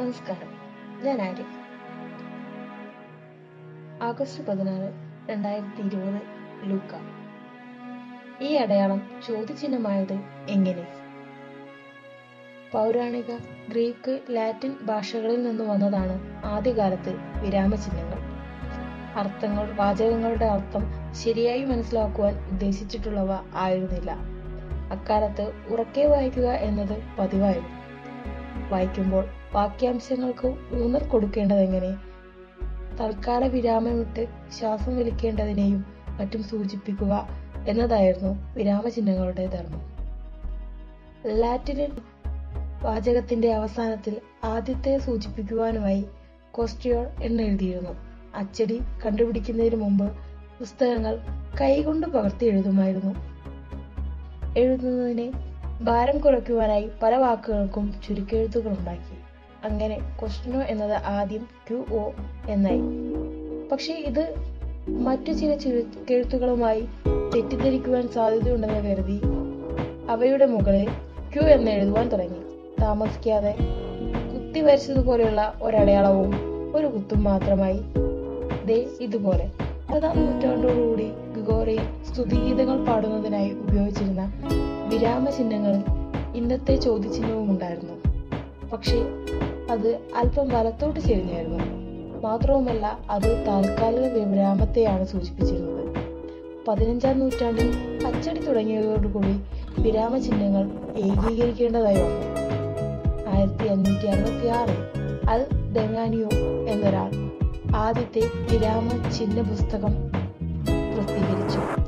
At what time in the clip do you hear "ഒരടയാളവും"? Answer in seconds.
75.62-76.34